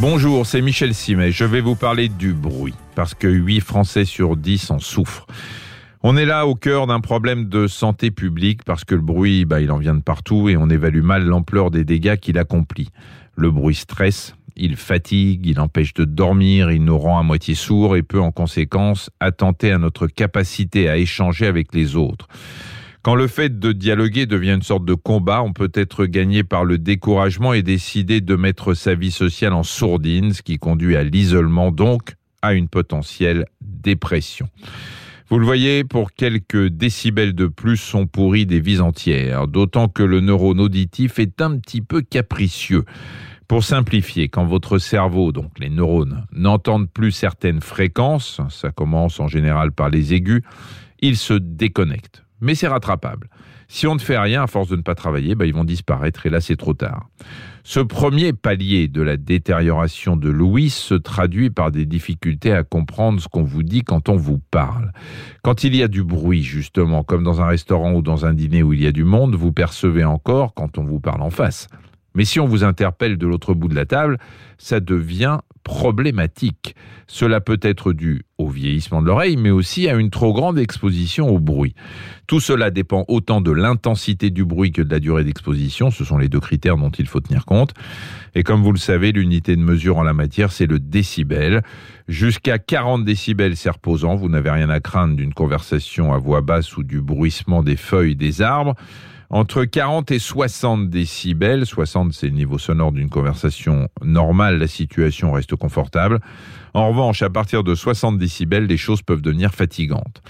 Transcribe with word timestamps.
Bonjour, 0.00 0.46
c'est 0.46 0.60
Michel 0.60 0.94
Simet. 0.94 1.32
Je 1.32 1.44
vais 1.44 1.60
vous 1.60 1.74
parler 1.74 2.08
du 2.08 2.32
bruit, 2.32 2.74
parce 2.94 3.14
que 3.14 3.26
8 3.26 3.58
Français 3.58 4.04
sur 4.04 4.36
10 4.36 4.70
en 4.70 4.78
souffrent. 4.78 5.26
On 6.04 6.16
est 6.16 6.24
là 6.24 6.46
au 6.46 6.54
cœur 6.54 6.86
d'un 6.86 7.00
problème 7.00 7.48
de 7.48 7.66
santé 7.66 8.12
publique, 8.12 8.62
parce 8.62 8.84
que 8.84 8.94
le 8.94 9.00
bruit, 9.00 9.44
bah, 9.44 9.60
il 9.60 9.72
en 9.72 9.78
vient 9.78 9.96
de 9.96 10.00
partout 10.00 10.48
et 10.48 10.56
on 10.56 10.70
évalue 10.70 11.02
mal 11.02 11.24
l'ampleur 11.24 11.72
des 11.72 11.84
dégâts 11.84 12.14
qu'il 12.14 12.38
accomplit. 12.38 12.90
Le 13.34 13.50
bruit 13.50 13.74
stresse, 13.74 14.36
il 14.54 14.76
fatigue, 14.76 15.44
il 15.46 15.58
empêche 15.58 15.94
de 15.94 16.04
dormir, 16.04 16.70
il 16.70 16.84
nous 16.84 16.96
rend 16.96 17.18
à 17.18 17.24
moitié 17.24 17.56
sourds 17.56 17.96
et 17.96 18.04
peut 18.04 18.20
en 18.20 18.30
conséquence 18.30 19.10
attenter 19.18 19.72
à 19.72 19.78
notre 19.78 20.06
capacité 20.06 20.88
à 20.88 20.96
échanger 20.96 21.48
avec 21.48 21.74
les 21.74 21.96
autres. 21.96 22.28
Quand 23.08 23.14
le 23.14 23.26
fait 23.26 23.58
de 23.58 23.72
dialoguer 23.72 24.26
devient 24.26 24.52
une 24.52 24.62
sorte 24.62 24.84
de 24.84 24.92
combat, 24.92 25.42
on 25.42 25.54
peut 25.54 25.72
être 25.72 26.04
gagné 26.04 26.44
par 26.44 26.66
le 26.66 26.76
découragement 26.76 27.54
et 27.54 27.62
décider 27.62 28.20
de 28.20 28.36
mettre 28.36 28.74
sa 28.74 28.94
vie 28.94 29.10
sociale 29.10 29.54
en 29.54 29.62
sourdine, 29.62 30.34
ce 30.34 30.42
qui 30.42 30.58
conduit 30.58 30.94
à 30.94 31.04
l'isolement, 31.04 31.72
donc 31.72 32.16
à 32.42 32.52
une 32.52 32.68
potentielle 32.68 33.46
dépression. 33.62 34.46
Vous 35.30 35.38
le 35.38 35.46
voyez, 35.46 35.84
pour 35.84 36.12
quelques 36.12 36.66
décibels 36.66 37.32
de 37.32 37.46
plus 37.46 37.78
sont 37.78 38.06
pourris 38.06 38.44
des 38.44 38.60
vies 38.60 38.80
entières, 38.80 39.48
d'autant 39.48 39.88
que 39.88 40.02
le 40.02 40.20
neurone 40.20 40.60
auditif 40.60 41.18
est 41.18 41.40
un 41.40 41.56
petit 41.56 41.80
peu 41.80 42.02
capricieux. 42.02 42.84
Pour 43.48 43.64
simplifier, 43.64 44.28
quand 44.28 44.44
votre 44.44 44.76
cerveau, 44.76 45.32
donc 45.32 45.58
les 45.58 45.70
neurones, 45.70 46.26
n'entendent 46.32 46.90
plus 46.90 47.12
certaines 47.12 47.62
fréquences, 47.62 48.42
ça 48.50 48.70
commence 48.70 49.18
en 49.18 49.28
général 49.28 49.72
par 49.72 49.88
les 49.88 50.12
aigus, 50.12 50.42
ils 51.00 51.16
se 51.16 51.32
déconnectent 51.32 52.22
mais 52.40 52.54
c'est 52.54 52.68
rattrapable. 52.68 53.28
Si 53.68 53.86
on 53.86 53.94
ne 53.94 54.00
fait 54.00 54.18
rien, 54.18 54.42
à 54.42 54.46
force 54.46 54.68
de 54.68 54.76
ne 54.76 54.82
pas 54.82 54.94
travailler, 54.94 55.34
bah, 55.34 55.44
ils 55.44 55.54
vont 55.54 55.64
disparaître 55.64 56.24
et 56.24 56.30
là 56.30 56.40
c'est 56.40 56.56
trop 56.56 56.74
tard. 56.74 57.08
Ce 57.64 57.80
premier 57.80 58.32
palier 58.32 58.88
de 58.88 59.02
la 59.02 59.18
détérioration 59.18 60.16
de 60.16 60.30
Louis 60.30 60.70
se 60.70 60.94
traduit 60.94 61.50
par 61.50 61.70
des 61.70 61.84
difficultés 61.84 62.52
à 62.52 62.64
comprendre 62.64 63.20
ce 63.20 63.28
qu'on 63.28 63.42
vous 63.42 63.62
dit 63.62 63.82
quand 63.82 64.08
on 64.08 64.16
vous 64.16 64.38
parle. 64.50 64.92
Quand 65.42 65.64
il 65.64 65.76
y 65.76 65.82
a 65.82 65.88
du 65.88 66.02
bruit, 66.02 66.42
justement, 66.42 67.04
comme 67.04 67.24
dans 67.24 67.42
un 67.42 67.46
restaurant 67.46 67.92
ou 67.92 68.00
dans 68.00 68.24
un 68.24 68.32
dîner 68.32 68.62
où 68.62 68.72
il 68.72 68.82
y 68.82 68.86
a 68.86 68.92
du 68.92 69.04
monde, 69.04 69.34
vous 69.34 69.52
percevez 69.52 70.04
encore 70.04 70.54
quand 70.54 70.78
on 70.78 70.84
vous 70.84 70.98
parle 70.98 71.20
en 71.20 71.30
face. 71.30 71.68
Mais 72.14 72.24
si 72.24 72.40
on 72.40 72.46
vous 72.46 72.64
interpelle 72.64 73.16
de 73.18 73.26
l'autre 73.26 73.54
bout 73.54 73.68
de 73.68 73.74
la 73.74 73.86
table, 73.86 74.18
ça 74.58 74.80
devient 74.80 75.38
problématique. 75.68 76.74
Cela 77.06 77.40
peut 77.40 77.60
être 77.62 77.92
dû 77.92 78.24
au 78.38 78.48
vieillissement 78.48 79.02
de 79.02 79.06
l'oreille, 79.06 79.36
mais 79.36 79.50
aussi 79.50 79.88
à 79.88 79.94
une 79.94 80.10
trop 80.10 80.32
grande 80.32 80.58
exposition 80.58 81.28
au 81.28 81.38
bruit. 81.38 81.74
Tout 82.26 82.40
cela 82.40 82.70
dépend 82.70 83.04
autant 83.08 83.40
de 83.40 83.50
l'intensité 83.50 84.30
du 84.30 84.44
bruit 84.44 84.72
que 84.72 84.82
de 84.82 84.90
la 84.90 84.98
durée 84.98 85.24
d'exposition. 85.24 85.90
Ce 85.90 86.04
sont 86.04 86.16
les 86.16 86.28
deux 86.28 86.40
critères 86.40 86.76
dont 86.76 86.90
il 86.90 87.06
faut 87.06 87.20
tenir 87.20 87.44
compte. 87.44 87.74
Et 88.34 88.42
comme 88.42 88.62
vous 88.62 88.72
le 88.72 88.78
savez, 88.78 89.12
l'unité 89.12 89.56
de 89.56 89.60
mesure 89.62 89.98
en 89.98 90.02
la 90.02 90.14
matière, 90.14 90.52
c'est 90.52 90.66
le 90.66 90.78
décibel. 90.78 91.62
Jusqu'à 92.08 92.58
40 92.58 93.04
décibels, 93.04 93.56
c'est 93.56 93.70
reposant. 93.70 94.16
Vous 94.16 94.28
n'avez 94.28 94.50
rien 94.50 94.70
à 94.70 94.80
craindre 94.80 95.16
d'une 95.16 95.34
conversation 95.34 96.14
à 96.14 96.18
voix 96.18 96.40
basse 96.40 96.76
ou 96.78 96.82
du 96.82 97.02
bruissement 97.02 97.62
des 97.62 97.76
feuilles 97.76 98.16
des 98.16 98.40
arbres. 98.40 98.74
Entre 99.30 99.64
40 99.66 100.10
et 100.10 100.18
60 100.18 100.88
décibels, 100.88 101.66
60 101.66 102.14
c'est 102.14 102.28
le 102.28 102.32
niveau 102.32 102.56
sonore 102.56 102.92
d'une 102.92 103.10
conversation 103.10 103.88
normale, 104.02 104.58
la 104.58 104.66
situation 104.66 105.32
reste 105.32 105.54
confortable. 105.54 106.20
En 106.72 106.88
revanche, 106.88 107.20
à 107.20 107.28
partir 107.28 107.62
de 107.62 107.74
60 107.74 108.16
décibels, 108.16 108.64
les 108.64 108.78
choses 108.78 109.02
peuvent 109.02 109.20
devenir 109.20 109.52
fatigantes. 109.52 110.22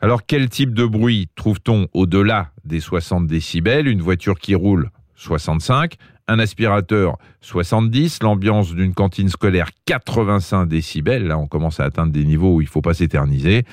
Alors 0.00 0.24
quel 0.26 0.48
type 0.48 0.72
de 0.72 0.86
bruit 0.86 1.28
trouve-t-on 1.36 1.88
au-delà 1.92 2.52
des 2.64 2.80
60 2.80 3.26
décibels? 3.26 3.86
Une 3.86 4.00
voiture 4.00 4.38
qui 4.38 4.54
roule 4.54 4.90
65, 5.16 5.96
un 6.26 6.38
aspirateur 6.38 7.18
70, 7.42 8.22
l'ambiance 8.22 8.74
d'une 8.74 8.94
cantine 8.94 9.28
scolaire 9.28 9.68
85 9.84 10.66
décibels. 10.66 11.26
Là, 11.26 11.36
on 11.36 11.46
commence 11.46 11.80
à 11.80 11.84
atteindre 11.84 12.12
des 12.12 12.24
niveaux 12.24 12.54
où 12.54 12.60
il 12.62 12.64
ne 12.64 12.70
faut 12.70 12.80
pas 12.80 12.94
s'éterniser. 12.94 13.64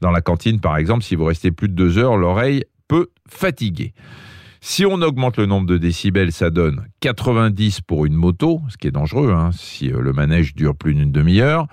Dans 0.00 0.10
la 0.10 0.22
cantine, 0.22 0.58
par 0.58 0.76
exemple, 0.76 1.04
si 1.04 1.14
vous 1.14 1.24
restez 1.24 1.52
plus 1.52 1.68
de 1.68 1.74
deux 1.74 1.98
heures, 1.98 2.16
l'oreille 2.16 2.64
peut 2.88 3.08
fatiguer. 3.28 3.94
Si 4.60 4.86
on 4.86 5.02
augmente 5.02 5.36
le 5.36 5.44
nombre 5.44 5.66
de 5.66 5.76
décibels, 5.76 6.32
ça 6.32 6.48
donne 6.48 6.86
90 7.00 7.82
pour 7.82 8.06
une 8.06 8.14
moto, 8.14 8.62
ce 8.70 8.78
qui 8.78 8.86
est 8.86 8.92
dangereux 8.92 9.30
hein, 9.30 9.50
si 9.52 9.92
euh, 9.92 10.00
le 10.00 10.14
manège 10.14 10.54
dure 10.54 10.74
plus 10.74 10.94
d'une 10.94 11.12
demi-heure. 11.12 11.66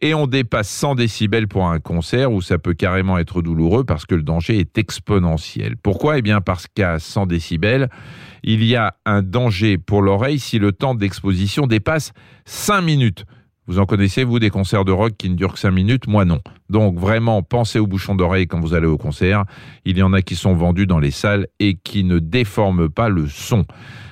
Et 0.00 0.14
on 0.14 0.26
dépasse 0.26 0.68
100 0.68 0.96
décibels 0.96 1.46
pour 1.46 1.68
un 1.68 1.78
concert 1.78 2.32
où 2.32 2.42
ça 2.42 2.58
peut 2.58 2.74
carrément 2.74 3.18
être 3.18 3.40
douloureux 3.40 3.84
parce 3.84 4.04
que 4.04 4.16
le 4.16 4.24
danger 4.24 4.58
est 4.58 4.76
exponentiel. 4.76 5.76
Pourquoi? 5.76 6.18
Eh 6.18 6.22
bien 6.22 6.40
parce 6.40 6.66
qu'à 6.66 6.98
100 6.98 7.26
décibels, 7.26 7.88
il 8.42 8.64
y 8.64 8.74
a 8.74 8.96
un 9.06 9.22
danger 9.22 9.78
pour 9.78 10.02
l'oreille 10.02 10.40
si 10.40 10.58
le 10.58 10.72
temps 10.72 10.96
d'exposition 10.96 11.68
dépasse 11.68 12.12
5 12.46 12.80
minutes. 12.80 13.24
Vous 13.68 13.78
en 13.78 13.86
connaissez, 13.86 14.24
vous, 14.24 14.40
des 14.40 14.50
concerts 14.50 14.84
de 14.84 14.90
rock 14.90 15.12
qui 15.16 15.30
ne 15.30 15.36
durent 15.36 15.52
que 15.52 15.58
5 15.58 15.70
minutes? 15.70 16.08
Moi, 16.08 16.24
non. 16.24 16.40
Donc, 16.68 16.98
vraiment, 16.98 17.42
pensez 17.42 17.78
aux 17.78 17.86
bouchons 17.86 18.16
d'oreille 18.16 18.48
quand 18.48 18.58
vous 18.58 18.74
allez 18.74 18.88
au 18.88 18.98
concert. 18.98 19.44
Il 19.84 19.96
y 19.96 20.02
en 20.02 20.12
a 20.12 20.20
qui 20.20 20.34
sont 20.34 20.54
vendus 20.54 20.88
dans 20.88 20.98
les 20.98 21.12
salles 21.12 21.46
et 21.60 21.74
qui 21.76 22.02
ne 22.02 22.18
déforment 22.18 22.88
pas 22.88 23.08
le 23.08 23.28
son. 23.28 23.64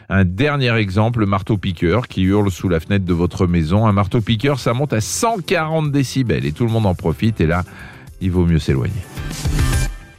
Un 0.08 0.24
dernier 0.24 0.72
exemple, 0.76 1.18
le 1.18 1.26
marteau-piqueur 1.26 2.06
qui 2.06 2.22
hurle 2.22 2.50
sous 2.50 2.68
la 2.68 2.78
fenêtre 2.78 3.04
de 3.04 3.12
votre 3.12 3.48
maison. 3.48 3.88
Un 3.88 3.92
marteau-piqueur, 3.92 4.60
ça 4.60 4.72
monte 4.72 4.92
à 4.92 5.00
140 5.00 5.90
décibels 5.90 6.46
et 6.46 6.52
tout 6.52 6.64
le 6.64 6.70
monde 6.70 6.86
en 6.86 6.94
profite. 6.94 7.40
Et 7.40 7.46
là, 7.46 7.64
il 8.20 8.30
vaut 8.30 8.46
mieux 8.46 8.60
s'éloigner. 8.60 9.02